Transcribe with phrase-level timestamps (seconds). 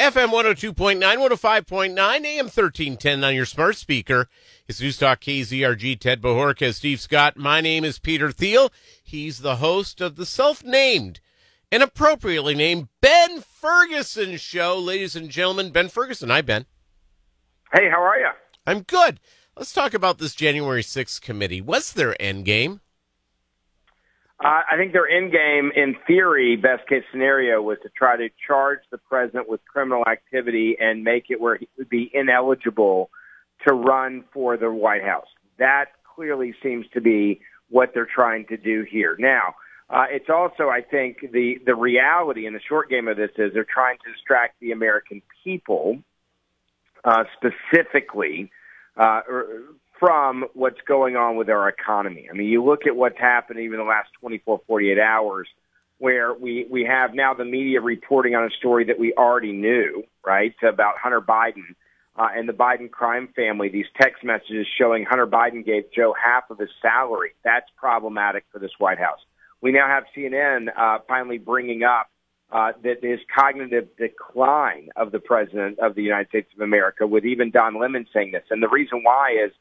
[0.00, 4.30] FM 102.9, 105.9, AM 1310 on your smart speaker.
[4.66, 7.36] It's News Talk KZRG, Ted Bohorka, Steve Scott.
[7.36, 8.72] My name is Peter Thiel.
[9.02, 11.20] He's the host of the self-named
[11.70, 14.78] and appropriately named Ben Ferguson Show.
[14.78, 16.30] Ladies and gentlemen, Ben Ferguson.
[16.30, 16.64] Hi, Ben.
[17.70, 18.30] Hey, how are you?
[18.66, 19.20] I'm good.
[19.54, 21.60] Let's talk about this January 6th committee.
[21.60, 22.80] What's their end game?
[24.42, 28.30] Uh, I think their end game, in theory, best case scenario, was to try to
[28.46, 33.10] charge the president with criminal activity and make it where he would be ineligible
[33.68, 35.26] to run for the White House.
[35.58, 39.14] That clearly seems to be what they're trying to do here.
[39.18, 39.56] Now,
[39.90, 43.52] uh, it's also, I think, the the reality in the short game of this is
[43.52, 45.98] they're trying to distract the American people,
[47.04, 48.50] uh, specifically
[48.96, 49.20] uh,
[50.00, 52.26] from what's going on with our economy.
[52.28, 55.46] I mean, you look at what's happened even the last 24, 48 hours,
[55.98, 60.02] where we, we have now the media reporting on a story that we already knew,
[60.26, 61.74] right, about Hunter Biden
[62.16, 63.68] uh, and the Biden crime family.
[63.68, 67.32] These text messages showing Hunter Biden gave Joe half of his salary.
[67.44, 69.20] That's problematic for this White House.
[69.60, 72.08] We now have CNN uh, finally bringing up
[72.50, 77.26] uh, that this cognitive decline of the president of the United States of America, with
[77.26, 78.44] even Don Lemon saying this.
[78.50, 79.52] And the reason why is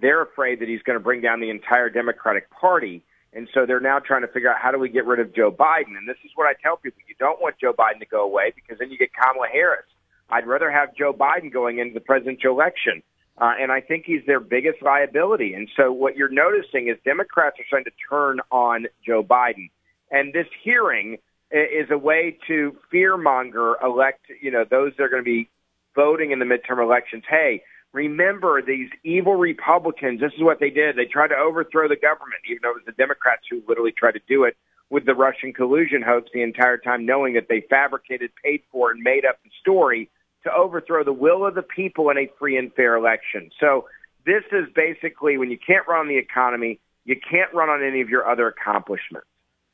[0.00, 3.02] they're afraid that he's going to bring down the entire Democratic Party.
[3.32, 5.50] And so they're now trying to figure out how do we get rid of Joe
[5.50, 5.96] Biden.
[5.98, 7.00] And this is what I tell people.
[7.08, 9.86] You don't want Joe Biden to go away because then you get Kamala Harris.
[10.30, 13.02] I'd rather have Joe Biden going into the presidential election.
[13.38, 15.52] Uh, and I think he's their biggest liability.
[15.52, 19.70] And so what you're noticing is Democrats are trying to turn on Joe Biden.
[20.10, 21.18] And this hearing
[21.50, 25.48] is a way to fearmonger elect, you know, those that are going to be
[25.94, 27.24] voting in the midterm elections.
[27.28, 27.62] Hey,
[27.96, 30.20] remember these evil Republicans.
[30.20, 30.96] This is what they did.
[30.96, 34.12] They tried to overthrow the government, even though it was the Democrats who literally tried
[34.12, 34.54] to do it
[34.90, 39.02] with the Russian collusion hoax the entire time, knowing that they fabricated, paid for, and
[39.02, 40.10] made up the story
[40.44, 43.50] to overthrow the will of the people in a free and fair election.
[43.58, 43.88] So
[44.26, 48.10] this is basically when you can't run the economy, you can't run on any of
[48.10, 49.26] your other accomplishments.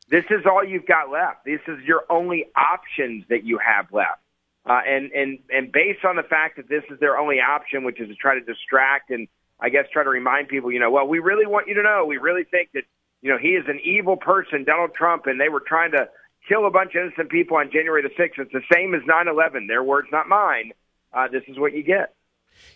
[0.08, 1.44] This is all you've got left.
[1.44, 4.21] This is your only options that you have left.
[4.64, 8.00] Uh, and, and, and based on the fact that this is their only option, which
[8.00, 9.26] is to try to distract and
[9.60, 12.04] I guess try to remind people, you know, well, we really want you to know,
[12.06, 12.82] we really think that,
[13.22, 16.08] you know, he is an evil person, Donald Trump, and they were trying to
[16.48, 18.38] kill a bunch of innocent people on January the 6th.
[18.38, 19.68] It's the same as 9-11.
[19.68, 20.72] Their words, not mine.
[21.12, 22.14] Uh, this is what you get.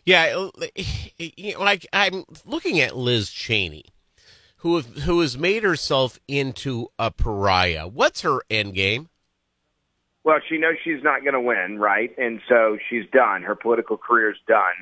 [0.05, 0.49] Yeah,
[1.59, 3.87] like I'm looking at Liz Cheney,
[4.59, 7.87] who who has made herself into a pariah.
[7.87, 9.09] What's her end game?
[10.27, 12.11] Well, she knows she's not going to win, right?
[12.19, 13.45] And so she's done.
[13.45, 14.75] Her political career is done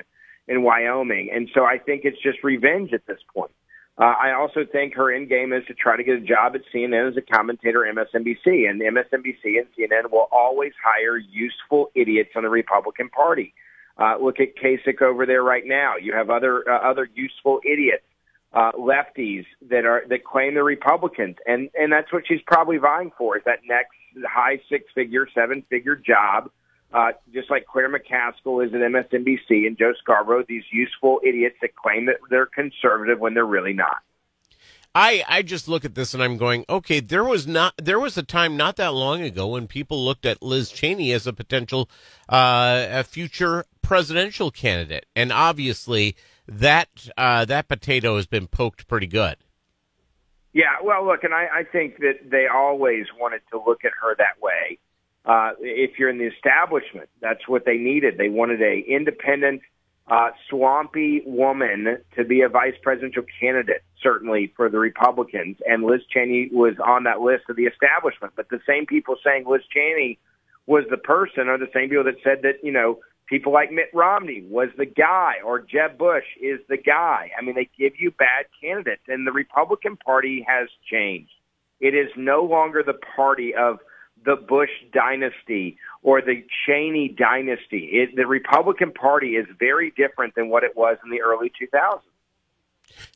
[0.47, 1.29] in Wyoming.
[1.31, 3.51] And so I think it's just revenge at this point.
[3.95, 6.61] Uh, I also think her end game is to try to get a job at
[6.73, 8.67] CNN as a commentator MSNBC.
[8.67, 13.53] And MSNBC and CNN will always hire useful idiots on the Republican Party.
[13.99, 15.93] Uh, look at Kasich over there right now.
[16.01, 18.03] You have other uh, other useful idiots,
[18.51, 23.11] uh, lefties that are that claim they're Republicans, and and that's what she's probably vying
[23.15, 26.49] for is that next high six figure, seven figure job,
[26.93, 31.75] uh, just like Claire McCaskill is at MSNBC and Joe Scarborough, these useful idiots that
[31.75, 33.97] claim that they're conservative when they're really not.
[34.97, 38.17] I, I just look at this and I'm going, okay, there was not there was
[38.17, 41.89] a time not that long ago when people looked at Liz Cheney as a potential
[42.29, 46.15] uh, a future presidential candidate, and obviously
[46.47, 49.35] that uh, that potato has been poked pretty good.
[50.55, 54.15] Yeah, well, look, and I, I think that they always wanted to look at her
[54.15, 54.79] that way.
[55.25, 58.17] Uh, if you're in the establishment, that's what they needed.
[58.17, 59.63] They wanted a independent,
[60.07, 65.57] uh, swampy woman to be a vice presidential candidate, certainly for the Republicans.
[65.67, 68.31] And Liz Cheney was on that list of the establishment.
[68.37, 70.19] But the same people saying Liz Cheney
[70.67, 73.89] was the person are the same people that said that, you know, People like Mitt
[73.93, 77.31] Romney was the guy, or Jeb Bush is the guy.
[77.37, 81.31] I mean, they give you bad candidates, and the Republican Party has changed.
[81.79, 83.79] It is no longer the party of
[84.23, 87.89] the Bush dynasty or the Cheney dynasty.
[87.93, 92.01] It, the Republican Party is very different than what it was in the early 2000s.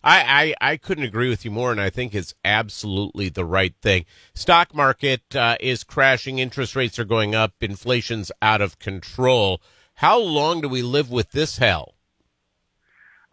[0.04, 3.74] I, I, I couldn't agree with you more, and I think it's absolutely the right
[3.82, 4.06] thing.
[4.34, 9.62] Stock market uh, is crashing, interest rates are going up, inflation's out of control.
[10.00, 11.94] How long do we live with this hell?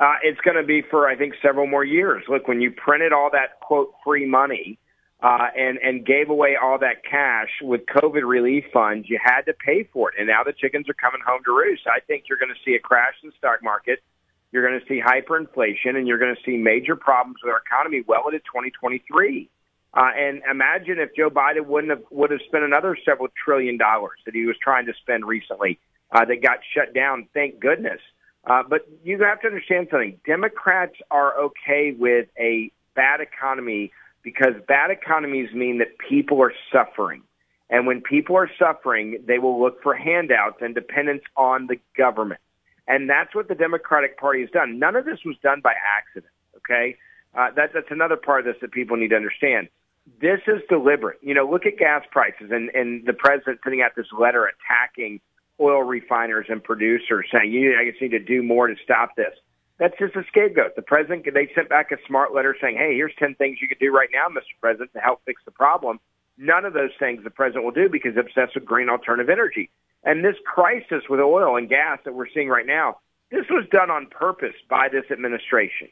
[0.01, 2.25] Uh, it's going to be for I think several more years.
[2.29, 4.77] Look, when you printed all that quote free money
[5.23, 9.53] uh, and and gave away all that cash with COVID relief funds, you had to
[9.53, 10.17] pay for it.
[10.19, 11.87] And now the chickens are coming home to roost.
[11.87, 14.01] I think you're going to see a crash in the stock market.
[14.51, 18.03] You're going to see hyperinflation, and you're going to see major problems with our economy
[18.09, 19.49] well into 2023.
[19.95, 24.19] Uh, and imagine if Joe Biden wouldn't have would have spent another several trillion dollars
[24.25, 25.79] that he was trying to spend recently
[26.13, 27.29] uh, that got shut down.
[27.35, 28.01] Thank goodness.
[28.45, 30.19] Uh, but you have to understand something.
[30.25, 33.93] Democrats are okay with a bad economy
[34.23, 37.23] because bad economies mean that people are suffering.
[37.69, 42.41] And when people are suffering, they will look for handouts and dependence on the government.
[42.87, 44.79] And that's what the Democratic Party has done.
[44.79, 46.97] None of this was done by accident, okay?
[47.35, 49.69] Uh, that, that's another part of this that people need to understand.
[50.21, 51.19] This is deliberate.
[51.21, 55.21] You know, look at gas prices and, and the president sending out this letter attacking
[55.61, 59.35] oil refiners and producers saying, you I guess need to do more to stop this.
[59.79, 60.75] That's just a scapegoat.
[60.75, 63.79] The president, they sent back a smart letter saying, hey, here's 10 things you could
[63.79, 64.59] do right now, Mr.
[64.61, 66.01] President, to help fix the problem.
[66.39, 69.71] None of those things the president will do because he's obsessed with green alternative energy.
[70.05, 72.99] And this crisis with oil and gas that we're seeing right now,
[73.31, 75.89] this was done on purpose by this administration.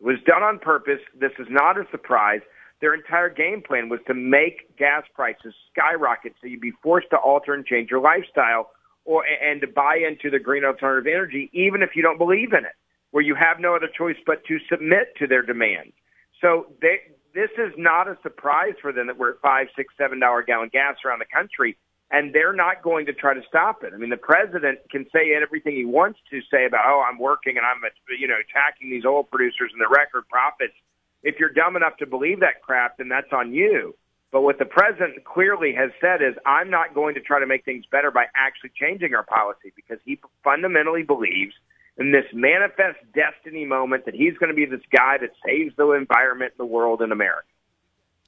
[0.00, 1.00] It was done on purpose.
[1.18, 2.40] This is not a surprise.
[2.80, 7.16] Their entire game plan was to make gas prices skyrocket so you'd be forced to
[7.16, 8.70] alter and change your lifestyle
[9.06, 12.64] or and to buy into the green alternative energy even if you don't believe in
[12.64, 12.76] it,
[13.12, 15.94] where you have no other choice but to submit to their demands.
[16.40, 17.00] So they,
[17.34, 20.68] this is not a surprise for them that we're at five, six, seven dollar gallon
[20.70, 21.78] gas around the country
[22.10, 23.92] and they're not going to try to stop it.
[23.92, 27.56] I mean, the president can say everything he wants to say about, oh, I'm working
[27.56, 27.82] and I'm,
[28.18, 30.74] you know, attacking these oil producers and their record profits.
[31.22, 33.96] If you're dumb enough to believe that crap, then that's on you.
[34.32, 37.64] But what the president clearly has said is, I'm not going to try to make
[37.64, 41.54] things better by actually changing our policy because he fundamentally believes
[41.98, 45.90] in this manifest destiny moment that he's going to be this guy that saves the
[45.92, 47.46] environment, the world, and America.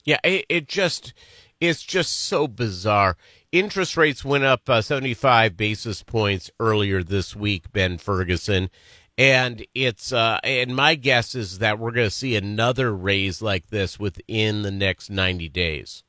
[0.05, 1.13] Yeah, it, it just
[1.61, 3.17] it's just so bizarre.
[3.51, 8.71] Interest rates went up uh, 75 basis points earlier this week, Ben Ferguson.
[9.19, 13.67] And it's uh, and my guess is that we're going to see another raise like
[13.67, 16.05] this within the next 90 days.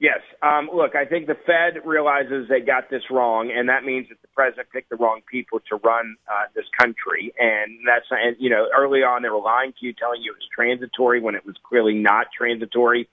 [0.00, 0.18] Yes.
[0.42, 4.20] Um, look, I think the Fed realizes they got this wrong, and that means that
[4.22, 7.32] the president picked the wrong people to run uh, this country.
[7.38, 10.36] And that's, and you know, early on they were lying to you, telling you it
[10.36, 13.08] was transitory when it was clearly not transitory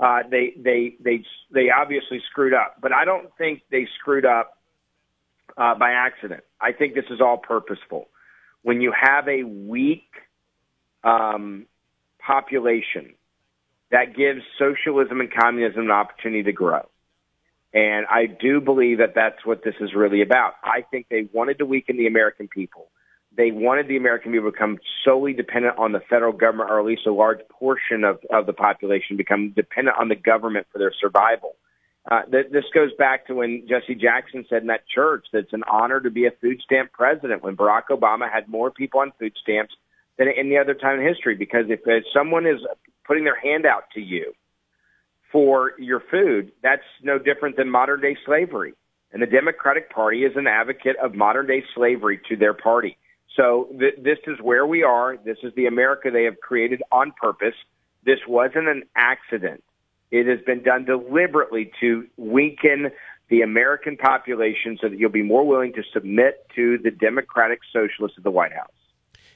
[0.00, 2.76] uh, they they they they obviously screwed up.
[2.80, 4.58] But I don't think they screwed up
[5.56, 6.44] uh, by accident.
[6.60, 8.08] I think this is all purposeful.
[8.62, 10.08] When you have a weak
[11.04, 11.66] um,
[12.18, 13.14] population,
[13.90, 16.88] that gives socialism and communism an opportunity to grow.
[17.72, 20.54] And I do believe that that's what this is really about.
[20.62, 22.88] I think they wanted to weaken the American people
[23.38, 26.84] they wanted the American people to become solely dependent on the federal government, or at
[26.84, 30.92] least a large portion of, of the population become dependent on the government for their
[31.00, 31.54] survival.
[32.10, 35.52] Uh, th- this goes back to when Jesse Jackson said in that church that it's
[35.52, 39.12] an honor to be a food stamp president when Barack Obama had more people on
[39.18, 39.74] food stamps
[40.16, 41.34] than any other time in history.
[41.34, 42.60] Because if, if someone is
[43.06, 44.32] putting their hand out to you
[45.32, 48.74] for your food, that's no different than modern day slavery.
[49.12, 52.96] And the Democratic Party is an advocate of modern day slavery to their party.
[53.36, 55.16] So th- this is where we are.
[55.16, 57.54] This is the America they have created on purpose.
[58.04, 59.62] This wasn't an accident.
[60.10, 62.90] It has been done deliberately to weaken
[63.28, 68.16] the American population so that you'll be more willing to submit to the Democratic Socialists
[68.16, 68.70] of the White House.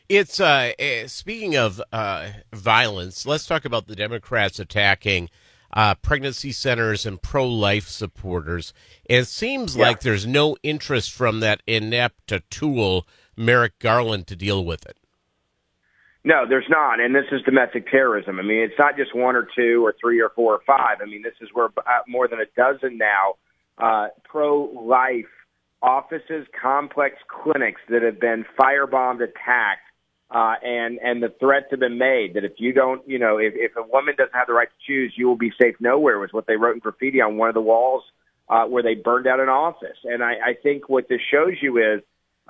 [0.08, 3.26] It's uh, uh, speaking of uh, violence.
[3.26, 5.30] Let's talk about the Democrats attacking
[5.72, 8.74] uh, pregnancy centers and pro-life supporters.
[9.04, 9.86] It seems yeah.
[9.86, 14.98] like there's no interest from that inept tool Merrick Garland to deal with it.
[16.24, 18.38] No, there's not, and this is domestic terrorism.
[18.38, 20.98] I mean, it's not just one or two or three or four or five.
[21.02, 23.34] I mean, this is where uh, more than a dozen now
[23.78, 25.26] uh, pro-life
[25.82, 29.82] offices, complex clinics that have been firebombed, attacked,
[30.30, 33.52] uh, and and the threats have been made that if you don't, you know, if,
[33.56, 36.20] if a woman doesn't have the right to choose, you will be safe nowhere.
[36.20, 38.04] Was what they wrote in graffiti on one of the walls
[38.48, 39.98] uh, where they burned out an office.
[40.04, 42.02] And I, I think what this shows you is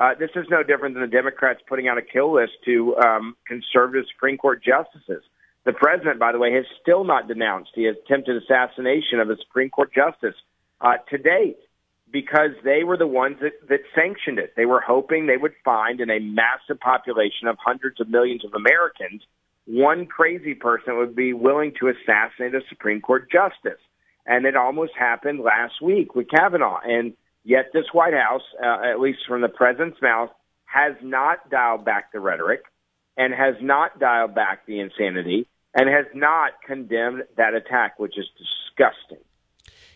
[0.03, 3.37] uh, this is no different than the Democrats putting out a kill list to um,
[3.47, 5.23] conservative Supreme Court justices.
[5.65, 9.71] The president, by the way, has still not denounced the attempted assassination of a Supreme
[9.71, 10.35] Court justice
[10.81, 11.59] uh, to date
[12.11, 14.55] because they were the ones that, that sanctioned it.
[14.57, 18.55] They were hoping they would find in a massive population of hundreds of millions of
[18.55, 19.23] Americans
[19.67, 23.81] one crazy person would be willing to assassinate a Supreme Court justice.
[24.27, 26.81] And it almost happened last week with Kavanaugh.
[26.85, 30.31] And Yet this White House, uh, at least from the president's mouth,
[30.65, 32.63] has not dialed back the rhetoric
[33.17, 38.27] and has not dialed back the insanity and has not condemned that attack, which is
[38.39, 39.25] disgusting.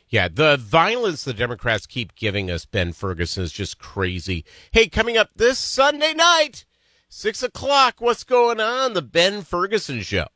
[0.08, 4.44] Yeah, the violence the Democrats keep giving us, Ben Ferguson, is just crazy.
[4.70, 6.64] Hey, coming up this Sunday night,
[7.08, 8.92] 6 o'clock, what's going on?
[8.92, 10.26] The Ben Ferguson Show.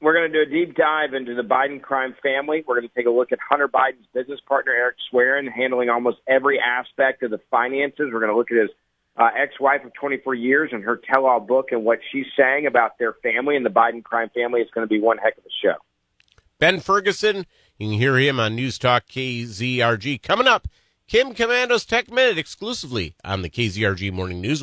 [0.00, 2.62] We're going to do a deep dive into the Biden crime family.
[2.66, 6.18] We're going to take a look at Hunter Biden's business partner, Eric Schwerin, handling almost
[6.28, 8.10] every aspect of the finances.
[8.12, 8.70] We're going to look at his
[9.16, 13.14] uh, ex-wife of 24 years and her tell-all book and what she's saying about their
[13.22, 14.60] family and the Biden crime family.
[14.60, 15.76] It's going to be one heck of a show.
[16.58, 17.46] Ben Ferguson,
[17.78, 20.22] you can hear him on News Talk KZRG.
[20.22, 20.68] Coming up,
[21.06, 24.62] Kim Komando's Tech Minute exclusively on the KZRG Morning News.